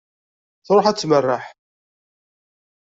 Truḥ 0.65 0.85
ad 0.87 0.97
tmerreḥ. 0.97 1.45